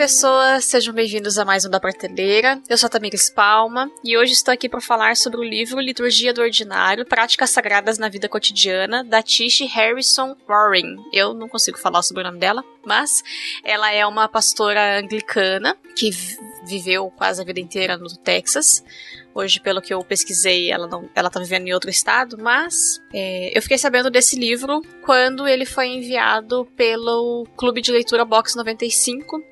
[0.00, 2.58] pessoas, sejam bem-vindos a mais um da Prateleira.
[2.70, 6.32] Eu sou a Tamires Palma e hoje estou aqui para falar sobre o livro Liturgia
[6.32, 10.96] do Ordinário, Práticas Sagradas na Vida Cotidiana, da Tish Harrison Warren.
[11.12, 13.22] Eu não consigo falar sobre o nome dela, mas
[13.62, 16.08] ela é uma pastora anglicana que
[16.66, 18.82] viveu quase a vida inteira no Texas.
[19.34, 23.56] Hoje, pelo que eu pesquisei, ela não, ela tá vivendo em outro estado, mas é,
[23.56, 29.49] eu fiquei sabendo desse livro quando ele foi enviado pelo Clube de Leitura Box 95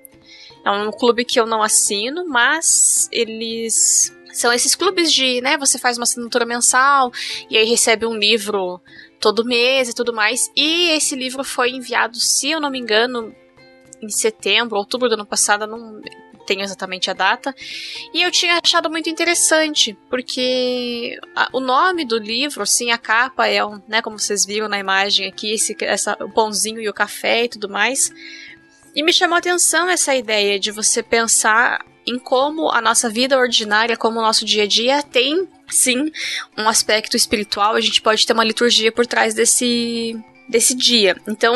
[0.68, 5.78] é um clube que eu não assino, mas eles são esses clubes de, né, você
[5.78, 7.10] faz uma assinatura mensal
[7.50, 8.80] e aí recebe um livro
[9.18, 10.50] todo mês e tudo mais.
[10.54, 13.34] E esse livro foi enviado, se eu não me engano,
[14.00, 16.00] em setembro, outubro do ano passado, não
[16.48, 17.54] tenho exatamente a data.
[18.14, 23.46] E eu tinha achado muito interessante, porque a, o nome do livro, assim, a capa
[23.46, 26.94] é um, né, como vocês viram na imagem aqui, esse, essa, o pãozinho e o
[26.94, 28.10] café e tudo mais.
[28.94, 33.36] E me chamou a atenção essa ideia de você pensar em como a nossa vida
[33.36, 36.10] ordinária, como o nosso dia a dia tem sim
[36.56, 41.14] um aspecto espiritual, a gente pode ter uma liturgia por trás desse desse dia.
[41.28, 41.54] Então,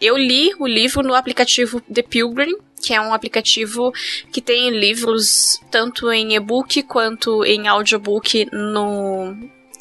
[0.00, 3.92] eu li o livro no aplicativo The Pilgrim, que é um aplicativo
[4.32, 9.36] que tem livros tanto em e-book quanto em audiobook no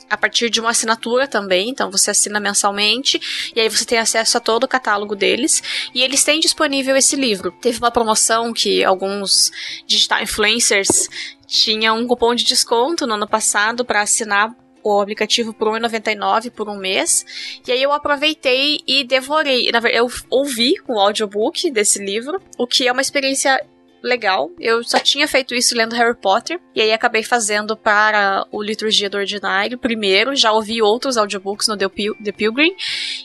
[0.09, 3.19] a partir de uma assinatura também, então você assina mensalmente
[3.55, 5.61] e aí você tem acesso a todo o catálogo deles
[5.93, 7.51] e eles têm disponível esse livro.
[7.61, 9.51] Teve uma promoção que alguns
[9.85, 11.07] digital influencers
[11.45, 16.69] tinham um cupom de desconto no ano passado para assinar o aplicativo por R$1,99 por
[16.69, 17.25] um mês.
[17.67, 19.69] E aí eu aproveitei e devorei.
[19.93, 23.61] Eu ouvi o audiobook desse livro, o que é uma experiência
[24.01, 24.51] legal.
[24.59, 26.59] Eu só tinha feito isso lendo Harry Potter.
[26.73, 30.35] E aí acabei fazendo para o Liturgia do Ordinário primeiro.
[30.35, 32.75] Já ouvi outros audiobooks no The, Pil The Pilgrim.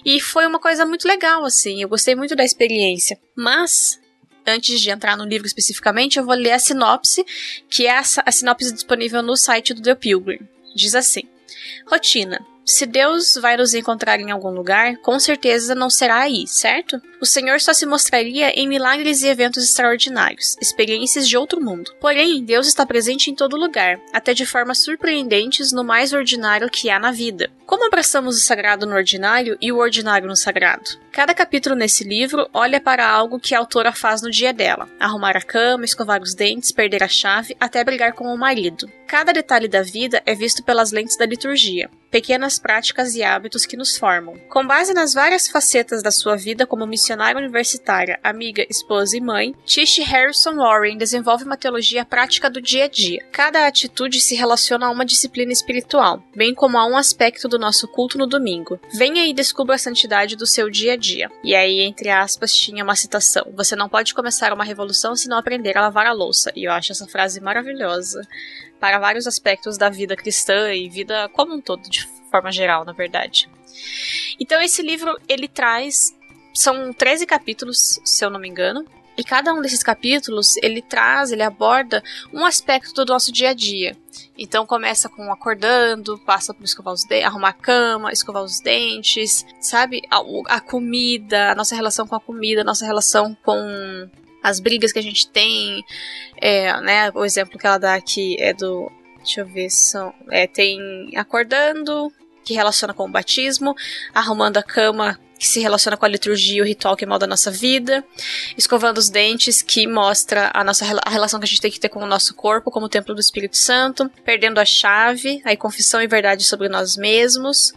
[0.04, 1.82] E foi uma coisa muito legal, assim.
[1.82, 3.18] Eu gostei muito da experiência.
[3.36, 4.00] Mas
[4.46, 7.24] antes de entrar no livro especificamente, eu vou ler a sinopse,
[7.68, 10.40] que é a, a sinopse disponível no site do The Pilgrim.
[10.74, 11.22] Diz assim:
[11.86, 12.53] Rotina.
[12.64, 17.00] Se Deus vai nos encontrar em algum lugar, com certeza não será aí, certo?
[17.20, 21.92] O Senhor só se mostraria em milagres e eventos extraordinários, experiências de outro mundo.
[22.00, 26.88] Porém, Deus está presente em todo lugar, até de formas surpreendentes no mais ordinário que
[26.88, 27.50] há na vida.
[27.66, 30.98] Como abraçamos o sagrado no ordinário e o ordinário no sagrado?
[31.10, 35.36] Cada capítulo nesse livro olha para algo que a autora faz no dia dela: arrumar
[35.36, 38.90] a cama, escovar os dentes, perder a chave, até brigar com o marido.
[39.06, 43.76] Cada detalhe da vida é visto pelas lentes da liturgia, pequenas práticas e hábitos que
[43.76, 44.38] nos formam.
[44.48, 49.52] Com base nas várias facetas da sua vida como missionária universitária, amiga, esposa e mãe,
[49.64, 53.26] Tish Harrison Warren desenvolve uma teologia prática do dia a dia.
[53.32, 57.88] Cada atitude se relaciona a uma disciplina espiritual, bem como a um aspecto do nosso
[57.88, 58.78] culto no domingo.
[58.96, 61.28] Venha e descubra a santidade do seu dia a dia.
[61.42, 65.36] E aí, entre aspas, tinha uma citação: Você não pode começar uma revolução se não
[65.36, 66.52] aprender a lavar a louça.
[66.54, 68.20] E eu acho essa frase maravilhosa
[68.84, 72.92] para vários aspectos da vida cristã e vida como um todo, de forma geral, na
[72.92, 73.48] verdade.
[74.38, 76.14] Então esse livro ele traz
[76.52, 78.84] são 13 capítulos, se eu não me engano.
[79.16, 83.54] E cada um desses capítulos, ele traz, ele aborda um aspecto do nosso dia a
[83.54, 83.96] dia.
[84.36, 89.46] Então começa com acordando, passa por escovar os dentes, arrumar a cama, escovar os dentes,
[89.60, 90.02] sabe?
[90.10, 90.18] A,
[90.56, 94.10] a, comida, a nossa relação com a comida, a nossa relação com
[94.44, 95.82] as brigas que a gente tem.
[96.36, 98.92] É, né, o exemplo que ela dá aqui é do.
[99.16, 100.12] Deixa eu ver, são.
[100.30, 102.12] É, tem acordando,
[102.44, 103.74] que relaciona com o batismo,
[104.14, 107.28] arrumando a cama que se relaciona com a liturgia e o ritual que molda a
[107.28, 108.04] nossa vida,
[108.56, 111.88] escovando os dentes, que mostra a nossa a relação que a gente tem que ter
[111.88, 116.06] com o nosso corpo como templo do Espírito Santo, perdendo a chave, a confissão e
[116.06, 117.72] verdade sobre nós mesmos,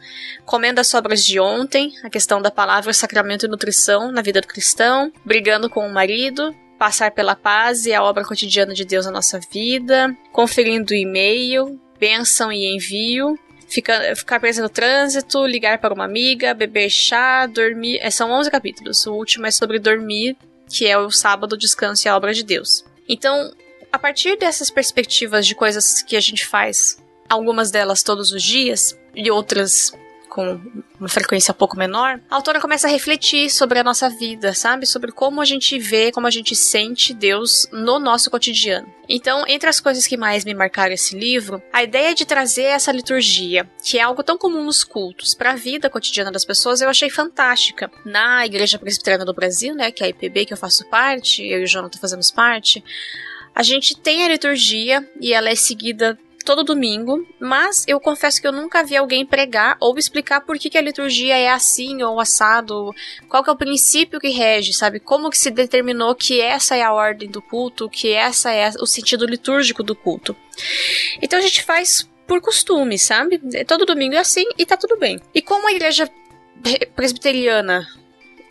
[0.46, 4.48] comendo as sobras de ontem, a questão da palavra, sacramento e nutrição na vida do
[4.48, 9.12] cristão, brigando com o marido, passar pela paz e a obra cotidiana de Deus na
[9.12, 16.54] nossa vida, conferindo e-mail, bênção e envio, ficar, presa no trânsito, ligar para uma amiga,
[16.54, 18.00] beber chá, dormir.
[18.02, 19.06] É, são 11 capítulos.
[19.06, 20.38] O último é sobre dormir,
[20.70, 22.86] que é o sábado, descanso e a obra de Deus.
[23.08, 23.54] Então,
[23.92, 26.98] a partir dessas perspectivas de coisas que a gente faz,
[27.30, 29.92] algumas delas todos os dias e outras
[30.38, 30.62] com
[31.00, 34.86] uma frequência um pouco menor, a autora começa a refletir sobre a nossa vida, sabe?
[34.86, 38.88] Sobre como a gente vê, como a gente sente Deus no nosso cotidiano.
[39.10, 42.92] Então, entre as coisas que mais me marcaram esse livro, a ideia de trazer essa
[42.92, 46.90] liturgia, que é algo tão comum nos cultos, para a vida cotidiana das pessoas, eu
[46.90, 47.90] achei fantástica.
[48.06, 51.62] Na Igreja Presbiteriana do Brasil, né, que é a IPB que eu faço parte, eu
[51.62, 52.84] e o Jonathan fazemos parte,
[53.56, 56.16] a gente tem a liturgia e ela é seguida
[56.48, 60.70] todo domingo, mas eu confesso que eu nunca vi alguém pregar ou explicar por que,
[60.70, 62.96] que a liturgia é assim ou assado,
[63.28, 65.02] qual que é o princípio que rege, sabe?
[65.02, 68.86] Como que se determinou que essa é a ordem do culto, que essa é o
[68.86, 70.34] sentido litúrgico do culto.
[71.22, 73.42] Então a gente faz por costume, sabe?
[73.66, 75.20] Todo domingo é assim e tá tudo bem.
[75.36, 76.10] E como a igreja
[76.96, 77.86] presbiteriana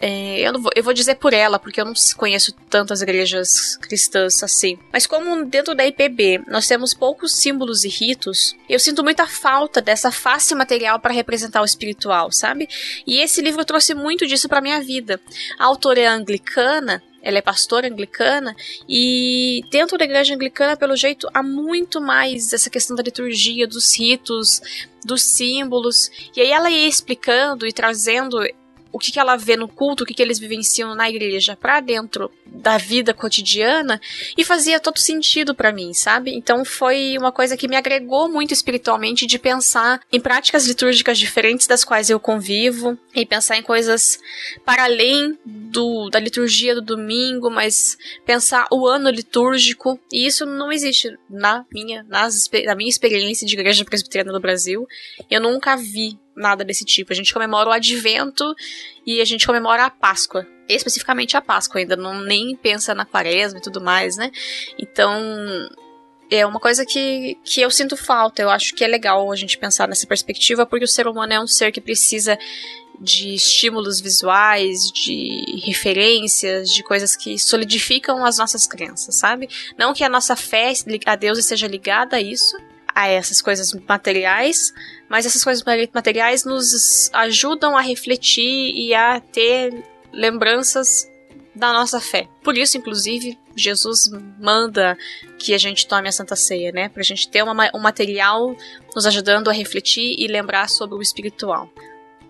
[0.00, 4.42] é, eu, vou, eu, vou, dizer por ela, porque eu não conheço tantas igrejas cristãs
[4.42, 4.78] assim.
[4.92, 9.80] Mas como dentro da IPB nós temos poucos símbolos e ritos, eu sinto muita falta
[9.80, 12.68] dessa face material para representar o espiritual, sabe?
[13.06, 15.20] E esse livro trouxe muito disso para minha vida.
[15.58, 18.54] A autora é anglicana, ela é pastora anglicana
[18.88, 23.98] e dentro da igreja anglicana, pelo jeito, há muito mais essa questão da liturgia, dos
[23.98, 24.60] ritos,
[25.04, 26.08] dos símbolos.
[26.36, 28.38] E aí ela ia explicando e trazendo
[28.92, 31.80] o que, que ela vê no culto, o que, que eles vivenciam na igreja para
[31.80, 34.00] dentro da vida cotidiana
[34.36, 36.34] e fazia todo sentido para mim, sabe?
[36.34, 41.66] Então foi uma coisa que me agregou muito espiritualmente de pensar em práticas litúrgicas diferentes
[41.66, 44.18] das quais eu convivo e pensar em coisas
[44.64, 50.72] para além do, da liturgia do domingo, mas pensar o ano litúrgico e isso não
[50.72, 54.86] existe na minha nas, na minha experiência de igreja presbiteriana no Brasil.
[55.30, 57.12] Eu nunca vi nada desse tipo.
[57.12, 58.54] A gente comemora o advento
[59.06, 60.46] e a gente comemora a Páscoa.
[60.68, 64.30] Especificamente a Páscoa, ainda não nem pensa na quaresma e tudo mais, né?
[64.78, 65.68] Então,
[66.30, 68.42] é uma coisa que, que eu sinto falta.
[68.42, 71.40] Eu acho que é legal a gente pensar nessa perspectiva, porque o ser humano é
[71.40, 72.38] um ser que precisa
[72.98, 79.48] de estímulos visuais, de referências, de coisas que solidificam as nossas crenças, sabe?
[79.76, 80.72] Não que a nossa fé
[81.04, 82.56] a Deus esteja ligada a isso,
[82.96, 84.72] a essas coisas materiais,
[85.06, 85.62] mas essas coisas
[85.92, 91.06] materiais nos ajudam a refletir e a ter lembranças
[91.54, 92.26] da nossa fé.
[92.42, 94.08] Por isso, inclusive, Jesus
[94.40, 94.96] manda
[95.38, 96.88] que a gente tome a Santa Ceia, né?
[96.88, 98.56] Pra gente ter uma, um material
[98.94, 101.70] nos ajudando a refletir e lembrar sobre o espiritual.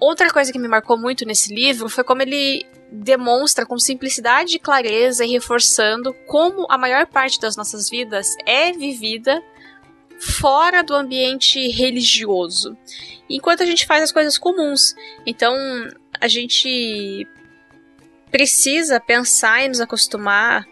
[0.00, 4.58] Outra coisa que me marcou muito nesse livro foi como ele demonstra com simplicidade e
[4.58, 9.42] clareza e reforçando como a maior parte das nossas vidas é vivida
[10.18, 12.76] fora do ambiente religioso,
[13.28, 14.94] enquanto a gente faz as coisas comuns.
[15.24, 15.54] Então,
[16.20, 17.26] a gente
[18.30, 20.66] precisa pensar e nos acostumar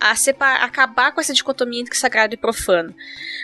[0.00, 2.94] a separar, acabar com essa dicotomia entre sagrado e profano.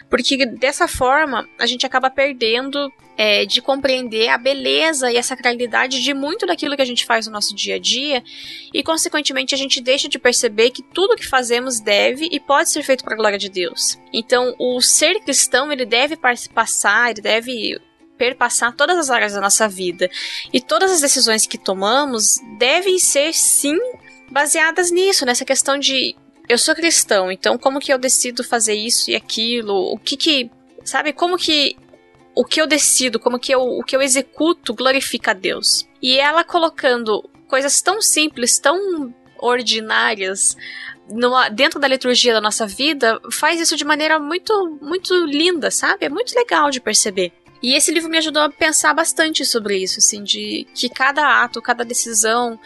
[0.09, 6.03] Porque dessa forma a gente acaba perdendo é, de compreender a beleza e a sacralidade
[6.03, 8.23] de muito daquilo que a gente faz no nosso dia a dia
[8.73, 12.83] e, consequentemente, a gente deixa de perceber que tudo que fazemos deve e pode ser
[12.83, 13.99] feito para a glória de Deus.
[14.13, 16.17] Então, o ser cristão ele deve
[16.55, 17.81] passar, ele deve
[18.17, 20.09] perpassar todas as áreas da nossa vida
[20.53, 23.77] e todas as decisões que tomamos devem ser sim
[24.31, 26.15] baseadas nisso, nessa questão de
[26.53, 29.75] eu sou cristão, então como que eu decido fazer isso e aquilo?
[29.93, 30.51] O que que,
[30.85, 31.77] sabe, como que
[32.35, 35.87] o que eu decido, como que eu, o que eu executo glorifica a Deus.
[36.01, 40.57] E ela colocando coisas tão simples, tão ordinárias
[41.11, 46.07] numa, dentro da liturgia da nossa vida, faz isso de maneira muito, muito linda, sabe?
[46.07, 47.33] É muito legal de perceber.
[47.63, 51.63] E esse livro me ajudou a pensar bastante sobre isso, assim, de que cada ato,
[51.63, 52.59] cada decisão,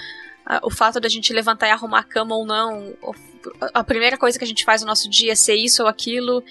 [0.62, 2.94] o fato da gente levantar e arrumar a cama ou não,
[3.75, 6.43] a primeira coisa que a gente faz no nosso dia ser isso ou aquilo,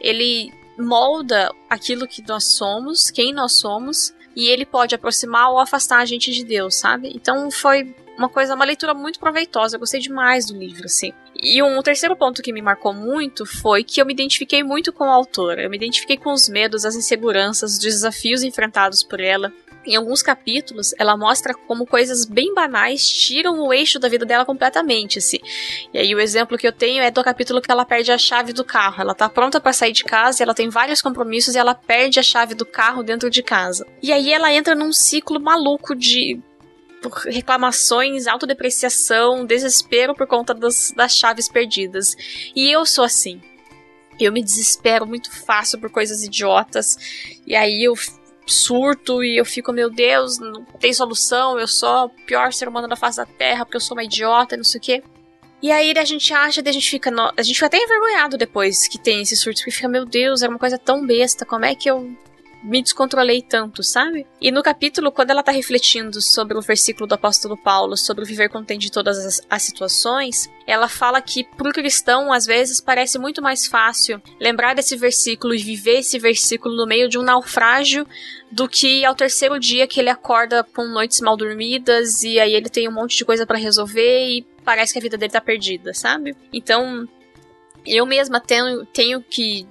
[0.00, 5.98] ele molda aquilo que nós somos, quem nós somos, e ele pode aproximar ou afastar
[5.98, 7.10] a gente de Deus, sabe?
[7.14, 9.76] Então foi uma coisa, uma leitura muito proveitosa.
[9.76, 11.12] Eu gostei demais do livro, assim.
[11.34, 15.04] E um terceiro ponto que me marcou muito foi que eu me identifiquei muito com
[15.04, 15.62] a autora.
[15.62, 19.52] Eu me identifiquei com os medos, as inseguranças, os desafios enfrentados por ela
[19.86, 24.44] em alguns capítulos, ela mostra como coisas bem banais tiram o eixo da vida dela
[24.44, 25.38] completamente, assim.
[25.94, 28.52] E aí o exemplo que eu tenho é do capítulo que ela perde a chave
[28.52, 29.00] do carro.
[29.00, 32.22] Ela tá pronta para sair de casa, ela tem vários compromissos e ela perde a
[32.22, 33.86] chave do carro dentro de casa.
[34.02, 36.40] E aí ela entra num ciclo maluco de
[37.08, 42.16] reclamações, autodepreciação, desespero por conta das, das chaves perdidas.
[42.54, 43.40] E eu sou assim.
[44.18, 46.96] Eu me desespero muito fácil por coisas idiotas.
[47.46, 47.94] E aí eu
[48.46, 52.86] surto e eu fico, meu Deus, não tem solução, eu sou o pior ser humano
[52.86, 55.02] da face da Terra porque eu sou uma idiota, não sei o quê.
[55.62, 58.98] E aí a gente acha, a gente fica, a gente fica até envergonhado depois que
[58.98, 61.90] tem esse surto, porque fica, meu Deus, era uma coisa tão besta, como é que
[61.90, 62.16] eu
[62.66, 64.26] me descontrolei tanto, sabe?
[64.40, 68.26] E no capítulo, quando ela tá refletindo sobre o versículo do apóstolo Paulo, sobre o
[68.26, 73.18] viver contente de todas as, as situações, ela fala que pro cristão, às vezes, parece
[73.18, 78.06] muito mais fácil lembrar desse versículo e viver esse versículo no meio de um naufrágio
[78.50, 82.68] do que ao terceiro dia que ele acorda com noites mal dormidas e aí ele
[82.68, 85.94] tem um monte de coisa para resolver e parece que a vida dele tá perdida,
[85.94, 86.36] sabe?
[86.52, 87.08] Então,
[87.86, 89.66] eu mesma tenho, tenho que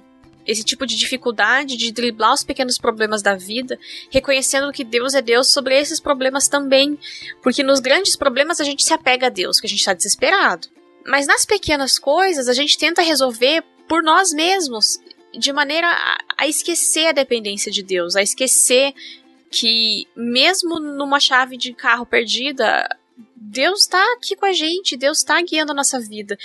[0.46, 3.78] esse tipo de dificuldade de driblar os pequenos problemas da vida,
[4.10, 6.98] reconhecendo que Deus é Deus sobre esses problemas também.
[7.42, 10.68] Porque nos grandes problemas a gente se apega a Deus, que a gente está desesperado.
[11.06, 14.98] Mas nas pequenas coisas a gente tenta resolver por nós mesmos,
[15.32, 15.88] de maneira
[16.36, 18.94] a, esquecer a dependência de Deus, a esquecer
[19.50, 22.88] que mesmo numa chave de carro perdida,
[23.34, 26.36] Deus está aqui com a gente, Deus está guiando a nossa vida.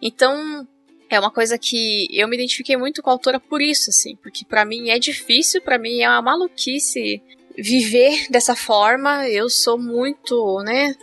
[0.00, 0.66] Então,
[1.08, 4.44] é uma coisa que eu me identifiquei muito com a autora por isso, assim, porque
[4.44, 7.22] para mim é difícil, para mim é uma maluquice
[7.56, 9.28] viver dessa forma.
[9.28, 10.94] Eu sou muito, né,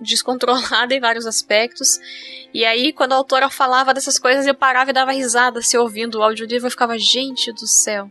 [0.00, 1.98] descontrolada em vários aspectos.
[2.52, 6.18] E aí, quando a autora falava dessas coisas, eu parava e dava risada se ouvindo
[6.18, 8.08] o audiolivro e ficava, gente do céu.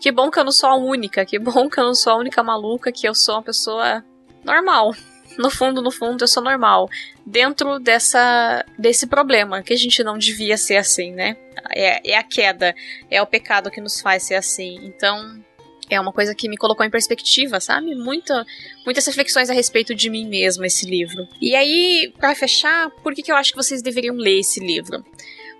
[0.00, 2.16] Que bom que eu não sou a única, que bom que eu não sou a
[2.16, 4.04] única maluca, que eu sou uma pessoa
[4.44, 4.94] normal
[5.40, 6.88] no fundo, no fundo, eu sou normal.
[7.24, 11.36] Dentro dessa, desse problema, que a gente não devia ser assim, né?
[11.70, 12.74] É, é a queda,
[13.10, 14.78] é o pecado que nos faz ser assim.
[14.82, 15.42] Então,
[15.88, 17.94] é uma coisa que me colocou em perspectiva, sabe?
[17.94, 18.46] Muita,
[18.84, 21.26] muitas reflexões a respeito de mim mesma, esse livro.
[21.40, 25.04] E aí, para fechar, por que, que eu acho que vocês deveriam ler esse livro?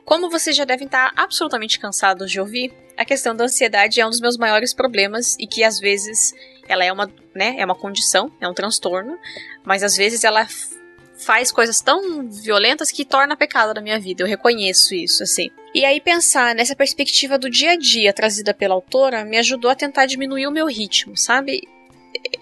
[0.04, 4.10] Como vocês já devem estar absolutamente cansados de ouvir, a questão da ansiedade é um
[4.10, 6.34] dos meus maiores problemas e que às vezes
[6.70, 9.18] ela é uma, né, é uma condição, é um transtorno,
[9.64, 10.46] mas às vezes ela
[11.18, 14.22] faz coisas tão violentas que torna pecado na minha vida.
[14.22, 15.50] Eu reconheço isso, assim.
[15.74, 19.74] E aí pensar nessa perspectiva do dia a dia trazida pela autora me ajudou a
[19.74, 21.68] tentar diminuir o meu ritmo, sabe?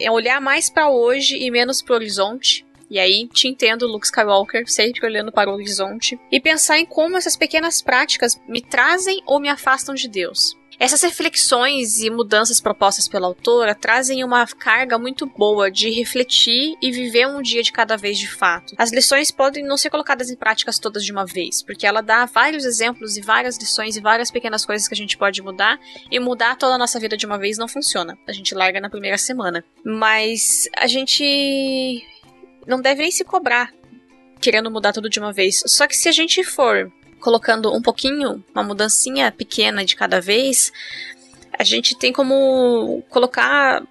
[0.00, 2.64] É olhar mais para hoje e menos pro horizonte.
[2.90, 6.18] E aí, te entendo, Luke Skywalker, sempre olhando para o horizonte.
[6.32, 10.56] E pensar em como essas pequenas práticas me trazem ou me afastam de Deus.
[10.78, 16.92] Essas reflexões e mudanças propostas pela autora trazem uma carga muito boa de refletir e
[16.92, 18.74] viver um dia de cada vez de fato.
[18.78, 22.24] As lições podem não ser colocadas em práticas todas de uma vez, porque ela dá
[22.26, 25.80] vários exemplos e várias lições e várias pequenas coisas que a gente pode mudar,
[26.10, 28.16] e mudar toda a nossa vida de uma vez não funciona.
[28.26, 29.64] A gente larga na primeira semana.
[29.84, 32.04] Mas a gente
[32.66, 33.72] não deve nem se cobrar
[34.40, 35.60] querendo mudar tudo de uma vez.
[35.66, 40.72] Só que se a gente for colocando um pouquinho, uma mudancinha pequena de cada vez,
[41.58, 43.82] a gente tem como colocar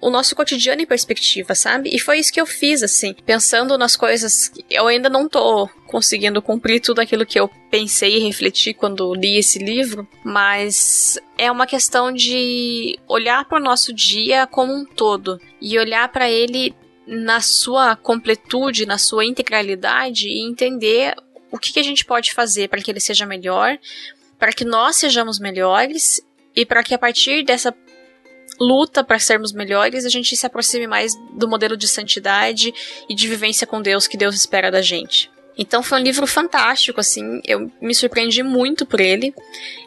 [0.00, 1.90] o nosso cotidiano em perspectiva, sabe?
[1.92, 4.52] E foi isso que eu fiz, assim, pensando nas coisas.
[4.70, 9.38] Eu ainda não tô conseguindo cumprir tudo aquilo que eu pensei e refleti quando li
[9.38, 15.40] esse livro, mas é uma questão de olhar para o nosso dia como um todo
[15.60, 16.74] e olhar para ele
[17.06, 21.14] na sua completude, na sua integralidade e entender
[21.50, 23.78] o que, que a gente pode fazer para que ele seja melhor,
[24.38, 26.20] para que nós sejamos melhores
[26.54, 27.74] e para que a partir dessa
[28.58, 32.72] luta para sermos melhores a gente se aproxime mais do modelo de santidade
[33.08, 35.30] e de vivência com Deus que Deus espera da gente.
[35.58, 39.34] Então foi um livro fantástico, assim, eu me surpreendi muito por ele.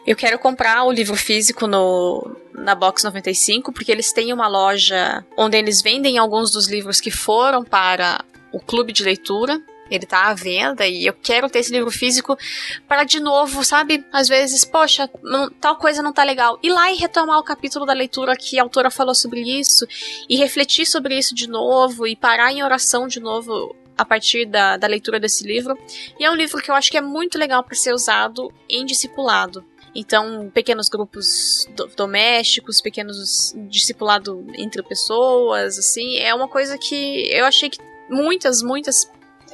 [0.04, 5.24] Eu quero comprar o livro físico no, na Box 95, porque eles têm uma loja
[5.36, 9.62] onde eles vendem alguns dos livros que foram para o clube de leitura.
[9.90, 12.38] Ele tá à venda e eu quero ter esse livro físico
[12.86, 14.04] para de novo, sabe?
[14.12, 16.58] Às vezes, poxa, não, tal coisa não tá legal.
[16.62, 19.86] Ir lá e retomar o capítulo da leitura que a autora falou sobre isso
[20.28, 24.76] e refletir sobre isso de novo e parar em oração de novo a partir da,
[24.78, 25.78] da leitura desse livro.
[26.18, 28.86] E é um livro que eu acho que é muito legal para ser usado em
[28.86, 29.62] discipulado.
[29.94, 37.44] Então, pequenos grupos do, domésticos, pequenos discipulado entre pessoas, assim, é uma coisa que eu
[37.44, 37.78] achei que
[38.08, 39.10] muitas, muitas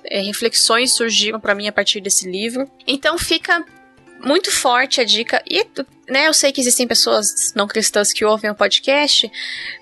[0.09, 2.71] é, reflexões surgiram para mim a partir desse livro.
[2.87, 3.65] Então fica
[4.21, 5.43] muito forte a dica.
[5.49, 5.67] E,
[6.09, 9.31] né, eu sei que existem pessoas não cristãs que ouvem o podcast,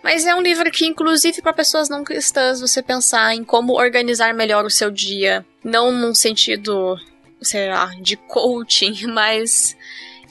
[0.02, 4.34] mas é um livro que, inclusive, para pessoas não cristãs, você pensar em como organizar
[4.34, 5.44] melhor o seu dia.
[5.62, 6.98] Não num sentido,
[7.40, 9.76] sei lá, de coaching, mas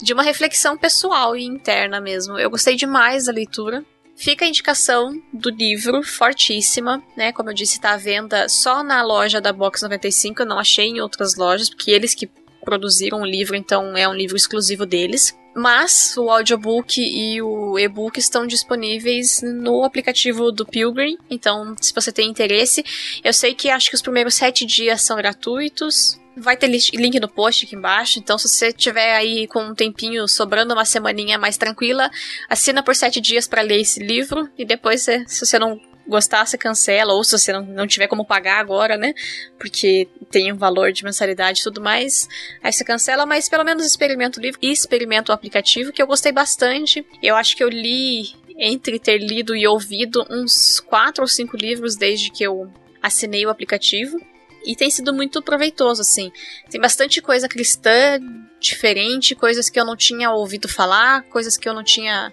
[0.02, 2.38] de uma reflexão pessoal e interna mesmo.
[2.38, 3.84] Eu gostei demais da leitura.
[4.16, 7.32] Fica a indicação do livro, fortíssima, né?
[7.32, 10.86] Como eu disse, tá à venda só na loja da Box 95, eu não achei
[10.86, 12.30] em outras lojas, porque eles que
[12.64, 15.36] produziram o livro, então é um livro exclusivo deles.
[15.54, 21.16] Mas o audiobook e o e-book estão disponíveis no aplicativo do Pilgrim.
[21.30, 22.84] Então, se você tem interesse,
[23.22, 26.20] eu sei que acho que os primeiros sete dias são gratuitos.
[26.36, 30.26] Vai ter link no post aqui embaixo, então se você tiver aí com um tempinho
[30.26, 32.10] sobrando uma semaninha mais tranquila,
[32.48, 36.58] assina por sete dias para ler esse livro e depois, se você não gostar, você
[36.58, 39.14] cancela, ou se você não, não tiver como pagar agora, né?
[39.58, 42.28] Porque tem um valor de mensalidade e tudo mais,
[42.62, 46.06] aí você cancela, mas pelo menos experimenta o livro e experimenta o aplicativo, que eu
[46.06, 47.04] gostei bastante.
[47.22, 51.96] Eu acho que eu li, entre ter lido e ouvido, uns quatro ou cinco livros
[51.96, 52.70] desde que eu
[53.02, 54.18] assinei o aplicativo.
[54.66, 56.32] E tem sido muito proveitoso, assim.
[56.70, 58.18] Tem bastante coisa cristã
[58.58, 62.32] diferente, coisas que eu não tinha ouvido falar, coisas que eu não tinha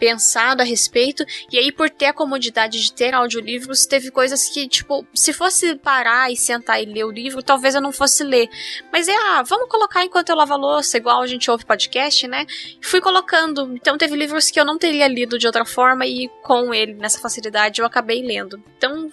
[0.00, 1.24] pensado a respeito.
[1.52, 5.76] E aí, por ter a comodidade de ter audiolivros, teve coisas que, tipo, se fosse
[5.76, 8.48] parar e sentar e ler o livro, talvez eu não fosse ler.
[8.90, 12.26] Mas é, ah, vamos colocar enquanto eu lavo a louça, igual a gente ouve podcast,
[12.26, 12.46] né?
[12.80, 13.74] Fui colocando.
[13.74, 17.20] Então, teve livros que eu não teria lido de outra forma e com ele, nessa
[17.20, 18.62] facilidade, eu acabei lendo.
[18.78, 19.12] Então,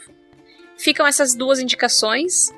[0.78, 2.50] ficam essas duas indicações.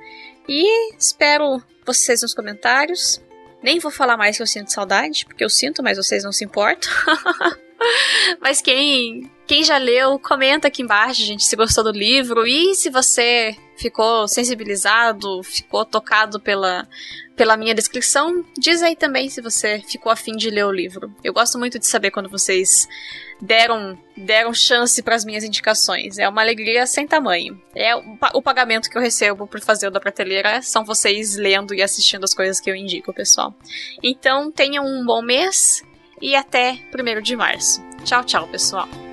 [0.48, 3.20] E espero vocês nos comentários.
[3.62, 6.46] Nem vou falar mais que eu sinto saudade, porque eu sinto, mas vocês não se
[6.46, 6.90] importam.
[8.42, 12.90] Mas quem, quem já leu, comenta aqui embaixo, gente, se gostou do livro e se
[12.90, 16.88] você ficou sensibilizado, ficou tocado pela,
[17.36, 21.14] pela minha descrição, diz aí também se você ficou afim de ler o livro.
[21.24, 22.88] Eu gosto muito de saber quando vocês
[23.42, 26.18] deram deram chance para as minhas indicações.
[26.18, 27.60] É uma alegria sem tamanho.
[27.74, 31.82] É o pagamento que eu recebo por fazer o da prateleira são vocês lendo e
[31.82, 33.56] assistindo as coisas que eu indico, pessoal.
[34.04, 35.82] Então, tenham um bom mês
[36.22, 37.84] e até 1 de março.
[38.04, 39.09] Tchau, tchau, pessoal!